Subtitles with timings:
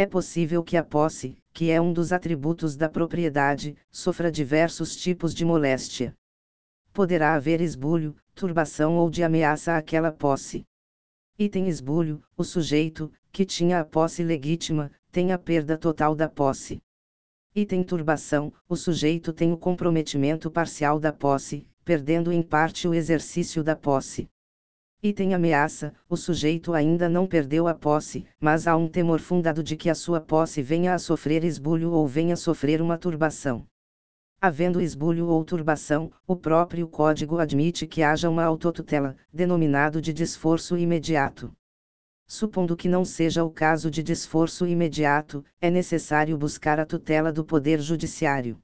[0.00, 5.34] É possível que a posse, que é um dos atributos da propriedade, sofra diversos tipos
[5.34, 6.14] de moléstia.
[6.90, 10.64] Poderá haver esbulho, turbação ou de ameaça àquela posse.
[11.38, 16.80] Item esbulho: o sujeito, que tinha a posse legítima, tem a perda total da posse.
[17.54, 23.62] Item turbação: o sujeito tem o comprometimento parcial da posse, perdendo em parte o exercício
[23.62, 24.30] da posse.
[25.02, 29.74] Item ameaça: o sujeito ainda não perdeu a posse, mas há um temor fundado de
[29.74, 33.66] que a sua posse venha a sofrer esbulho ou venha a sofrer uma turbação.
[34.38, 40.76] Havendo esbulho ou turbação, o próprio código admite que haja uma autotutela, denominado de desforço
[40.76, 41.50] imediato.
[42.26, 47.42] Supondo que não seja o caso de desforço imediato, é necessário buscar a tutela do
[47.42, 48.58] Poder Judiciário.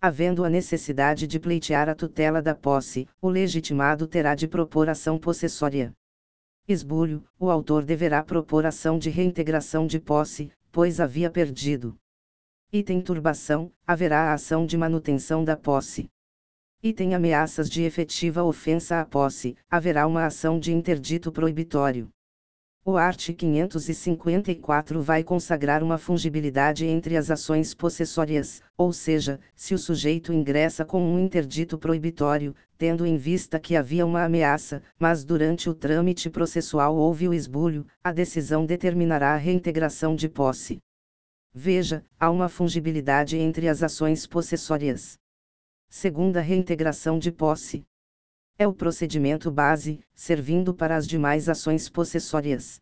[0.00, 5.18] Havendo a necessidade de pleitear a tutela da posse, o legitimado terá de propor ação
[5.18, 5.92] possessória.
[6.68, 11.96] Esbulho: o autor deverá propor ação de reintegração de posse, pois havia perdido.
[12.72, 16.10] Item turbação: haverá a ação de manutenção da posse.
[16.82, 22.10] Item ameaças de efetiva ofensa à posse: haverá uma ação de interdito proibitório.
[22.88, 23.32] O art.
[23.36, 30.84] 554 vai consagrar uma fungibilidade entre as ações possessórias, ou seja, se o sujeito ingressa
[30.84, 36.30] com um interdito proibitório, tendo em vista que havia uma ameaça, mas durante o trâmite
[36.30, 40.78] processual houve o esbulho, a decisão determinará a reintegração de posse.
[41.52, 45.18] Veja, há uma fungibilidade entre as ações possessórias.
[45.88, 47.84] Segunda reintegração de posse
[48.58, 52.80] é o procedimento base, servindo para as demais ações possessórias.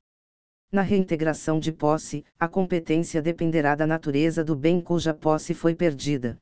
[0.71, 6.39] Na reintegração de posse, a competência dependerá da natureza do bem cuja posse foi perdida.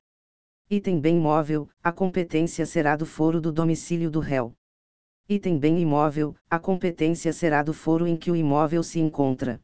[0.70, 4.54] Item bem móvel, a competência será do foro do domicílio do réu.
[5.28, 9.60] Item bem imóvel, a competência será do foro em que o imóvel se encontra.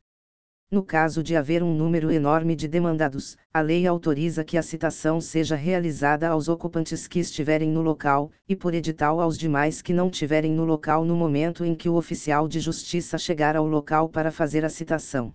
[0.70, 5.18] No caso de haver um número enorme de demandados, a lei autoriza que a citação
[5.18, 10.10] seja realizada aos ocupantes que estiverem no local, e por edital aos demais que não
[10.10, 14.30] tiverem no local no momento em que o oficial de justiça chegar ao local para
[14.30, 15.32] fazer a citação.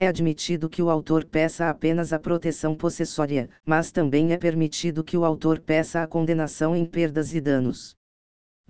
[0.00, 5.16] É admitido que o autor peça apenas a proteção possessória, mas também é permitido que
[5.16, 7.97] o autor peça a condenação em perdas e danos.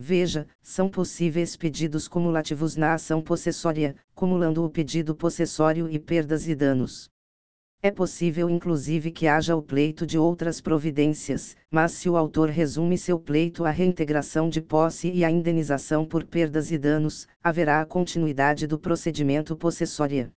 [0.00, 6.54] Veja, são possíveis pedidos cumulativos na ação possessória, cumulando o pedido possessório e perdas e
[6.54, 7.10] danos.
[7.82, 12.96] É possível inclusive que haja o pleito de outras providências, mas se o autor resume
[12.96, 17.86] seu pleito à reintegração de posse e à indenização por perdas e danos, haverá a
[17.86, 20.32] continuidade do procedimento possessória.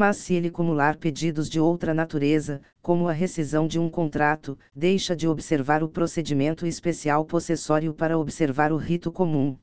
[0.00, 5.14] Mas se ele cumular pedidos de outra natureza, como a rescisão de um contrato, deixa
[5.14, 9.58] de observar o procedimento especial possessório para observar o rito comum.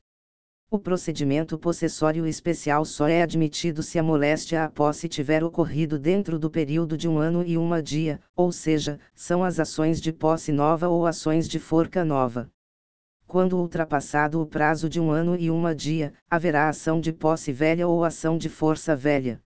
[0.70, 6.38] O procedimento possessório especial só é admitido se a moléstia à posse tiver ocorrido dentro
[6.38, 10.52] do período de um ano e uma dia, ou seja, são as ações de posse
[10.52, 12.48] nova ou ações de forca nova.
[13.26, 17.88] Quando ultrapassado o prazo de um ano e uma dia, haverá ação de posse velha
[17.88, 19.42] ou ação de força velha.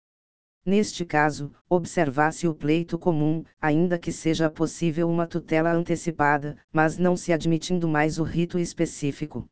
[0.69, 7.17] Neste caso, observar-se o pleito comum, ainda que seja possível uma tutela antecipada, mas não
[7.17, 9.49] se admitindo mais o rito específico.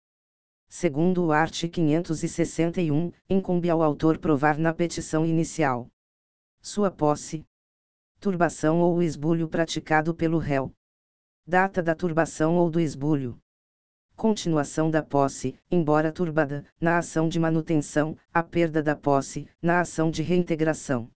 [0.70, 1.68] Segundo o art.
[1.72, 5.90] 561, incumbe ao autor provar na petição inicial
[6.62, 7.44] sua posse,
[8.20, 10.72] turbação ou esbulho praticado pelo réu,
[11.48, 13.42] data da turbação ou do esbulho,
[14.18, 20.10] continuação da posse, embora turbada, na ação de manutenção, a perda da posse, na ação
[20.10, 21.08] de reintegração.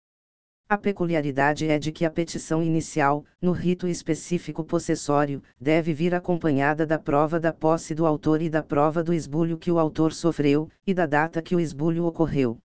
[0.69, 6.85] A peculiaridade é de que a petição inicial, no rito específico possessório, deve vir acompanhada
[6.85, 10.69] da prova da posse do autor e da prova do esbulho que o autor sofreu,
[10.85, 12.59] e da data que o esbulho ocorreu.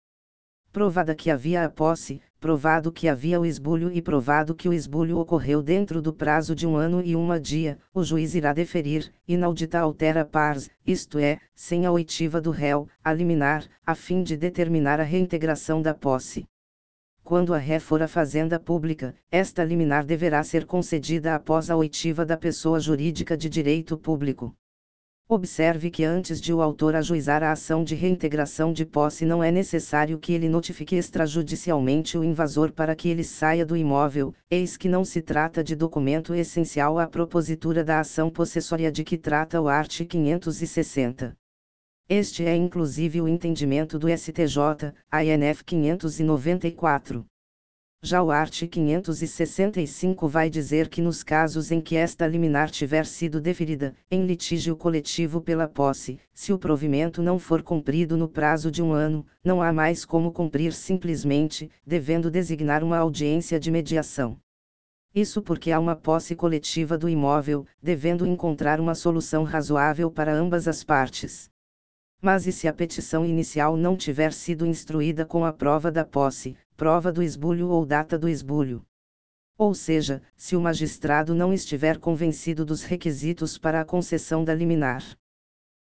[0.75, 5.17] Provada que havia a posse, provado que havia o esbulho e provado que o esbulho
[5.17, 9.79] ocorreu dentro do prazo de um ano e uma dia, o juiz irá deferir, inaudita
[9.79, 14.99] altera pars, isto é, sem a oitiva do réu, a liminar, a fim de determinar
[14.99, 16.45] a reintegração da posse.
[17.23, 22.25] Quando a ré for a fazenda pública, esta liminar deverá ser concedida após a oitiva
[22.25, 24.53] da pessoa jurídica de direito público.
[25.27, 29.51] Observe que antes de o autor ajuizar a ação de reintegração de posse não é
[29.51, 34.87] necessário que ele notifique extrajudicialmente o invasor para que ele saia do imóvel, eis que
[34.87, 39.67] não se trata de documento essencial à propositura da ação possessória de que trata o
[39.67, 40.05] art.
[40.05, 41.35] 560.
[42.07, 47.25] Este é inclusive o entendimento do STJ, ANF 594.
[48.01, 48.67] Já o art.
[48.67, 54.75] 565 vai dizer que nos casos em que esta liminar tiver sido deferida, em litígio
[54.75, 59.61] coletivo pela posse, se o provimento não for cumprido no prazo de um ano, não
[59.61, 64.37] há mais como cumprir simplesmente, devendo designar uma audiência de mediação.
[65.15, 70.67] Isso porque há uma posse coletiva do imóvel, devendo encontrar uma solução razoável para ambas
[70.67, 71.49] as partes.
[72.21, 76.57] Mas e se a petição inicial não tiver sido instruída com a prova da posse,
[76.75, 78.85] prova do esbulho ou data do esbulho.
[79.57, 85.01] Ou seja, se o magistrado não estiver convencido dos requisitos para a concessão da liminar.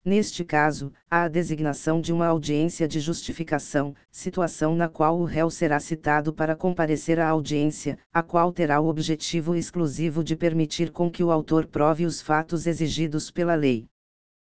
[0.04, 5.50] Neste caso, há a designação de uma audiência de justificação, situação na qual o réu
[5.50, 11.10] será citado para comparecer à audiência, a qual terá o objetivo exclusivo de permitir com
[11.10, 13.86] que o autor prove os fatos exigidos pela lei.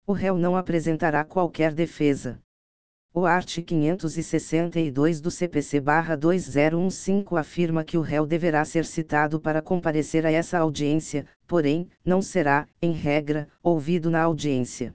[0.04, 2.40] O réu não apresentará qualquer defesa.
[3.18, 3.62] O art.
[3.62, 11.24] 562 do CPC-2015 afirma que o réu deverá ser citado para comparecer a essa audiência,
[11.46, 14.94] porém, não será, em regra, ouvido na audiência.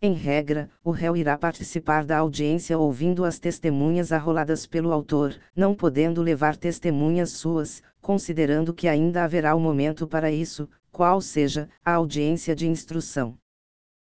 [0.00, 5.74] Em regra, o réu irá participar da audiência ouvindo as testemunhas arroladas pelo autor, não
[5.74, 11.94] podendo levar testemunhas suas, considerando que ainda haverá o momento para isso, qual seja, a
[11.94, 13.36] audiência de instrução.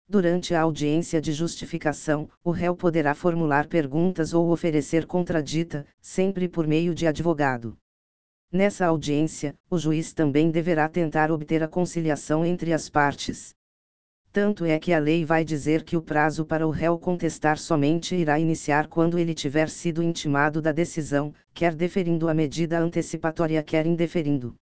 [0.09, 6.65] Durante a audiência de justificação, o réu poderá formular perguntas ou oferecer contradita, sempre por
[6.65, 7.77] meio de advogado.
[8.50, 13.54] Nessa audiência, o juiz também deverá tentar obter a conciliação entre as partes.
[14.31, 18.15] Tanto é que a lei vai dizer que o prazo para o réu contestar somente
[18.15, 23.86] irá iniciar quando ele tiver sido intimado da decisão, quer deferindo a medida antecipatória, quer
[23.86, 24.56] indeferindo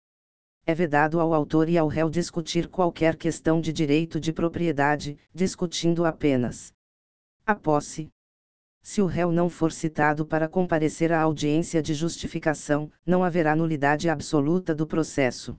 [0.64, 6.04] é vedado ao autor e ao réu discutir qualquer questão de direito de propriedade, discutindo
[6.04, 6.72] apenas
[7.44, 8.08] a posse.
[8.80, 14.08] Se o réu não for citado para comparecer à audiência de justificação, não haverá nulidade
[14.08, 15.56] absoluta do processo.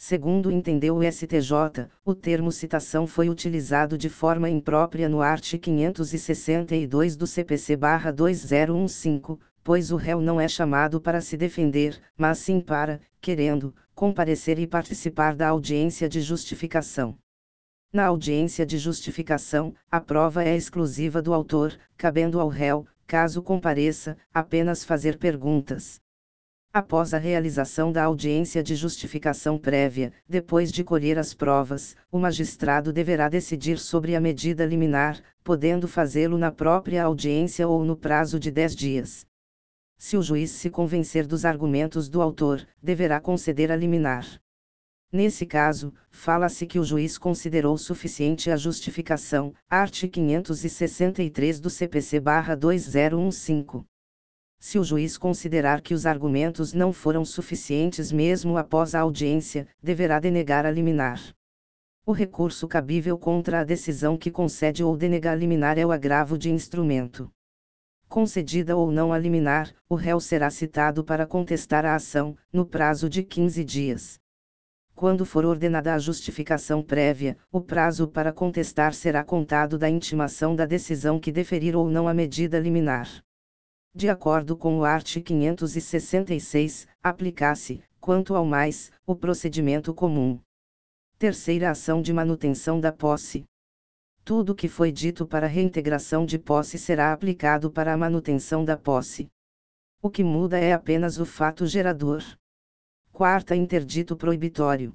[0.00, 5.58] Segundo entendeu o STJ, o termo citação foi utilizado de forma imprópria no art.
[5.58, 13.00] 562 do CPC/2015, pois o réu não é chamado para se defender, mas sim para,
[13.20, 17.16] querendo, comparecer e participar da audiência de justificação.
[17.92, 24.16] Na audiência de justificação, a prova é exclusiva do autor, cabendo ao réu, caso compareça,
[24.32, 25.98] apenas fazer perguntas.
[26.70, 32.92] Após a realização da audiência de justificação prévia, depois de colher as provas, o magistrado
[32.92, 38.50] deverá decidir sobre a medida liminar, podendo fazê-lo na própria audiência ou no prazo de
[38.50, 39.27] 10 dias.
[39.98, 44.40] Se o juiz se convencer dos argumentos do autor, deverá conceder a liminar.
[45.12, 50.06] Nesse caso, fala-se que o juiz considerou suficiente a justificação, art.
[50.06, 53.84] 563 do CPC/2015.
[54.60, 60.20] Se o juiz considerar que os argumentos não foram suficientes mesmo após a audiência, deverá
[60.20, 61.20] denegar a liminar.
[62.06, 66.38] O recurso cabível contra a decisão que concede ou denega a liminar é o agravo
[66.38, 67.28] de instrumento.
[68.08, 73.08] Concedida ou não a liminar, o réu será citado para contestar a ação, no prazo
[73.08, 74.18] de 15 dias.
[74.94, 80.64] Quando for ordenada a justificação prévia, o prazo para contestar será contado da intimação da
[80.64, 83.22] decisão que deferir ou não a medida liminar.
[83.94, 85.18] De acordo com o art.
[85.22, 90.40] 566, aplicar-se, quanto ao mais, o procedimento comum.
[91.18, 93.44] Terceira ação de manutenção da posse.
[94.28, 98.76] Tudo o que foi dito para reintegração de posse será aplicado para a manutenção da
[98.76, 99.26] posse.
[100.02, 102.22] O que muda é apenas o fato gerador.
[103.10, 104.92] Quarta interdito proibitório.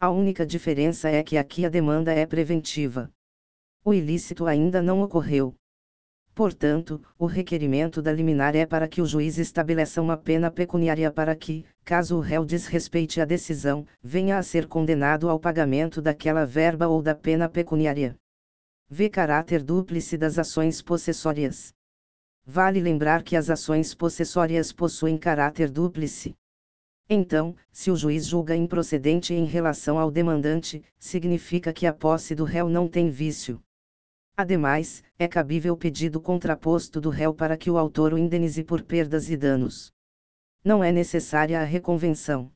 [0.00, 3.08] A única diferença é que aqui a demanda é preventiva.
[3.84, 5.54] O ilícito ainda não ocorreu.
[6.34, 11.36] Portanto, o requerimento da liminar é para que o juiz estabeleça uma pena pecuniária para
[11.36, 16.88] que, caso o réu desrespeite a decisão, venha a ser condenado ao pagamento daquela verba
[16.88, 18.16] ou da pena pecuniária.
[18.90, 19.10] V.
[19.10, 21.74] Caráter dúplice das ações possessórias.
[22.46, 26.34] Vale lembrar que as ações possessórias possuem caráter dúplice.
[27.06, 32.44] Então, se o juiz julga improcedente em relação ao demandante, significa que a posse do
[32.44, 33.62] réu não tem vício.
[34.34, 39.28] Ademais, é cabível pedido contraposto do réu para que o autor o indenize por perdas
[39.28, 39.92] e danos.
[40.64, 42.50] Não é necessária a reconvenção.